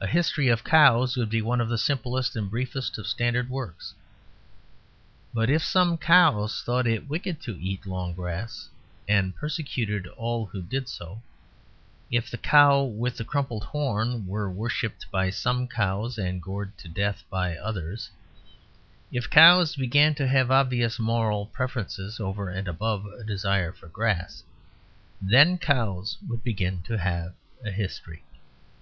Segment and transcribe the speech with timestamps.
[0.00, 3.92] "A History of Cows" would be one of the simplest and briefest of standard works.
[5.34, 8.70] But if some cows thought it wicked to eat long grass
[9.06, 11.20] and persecuted all who did so;
[12.10, 16.88] if the cow with the crumpled horn were worshipped by some cows and gored to
[16.88, 18.08] death by others;
[19.12, 24.42] if cows began to have obvious moral preferences over and above a desire for grass,
[25.20, 28.22] then cows would begin to have a history.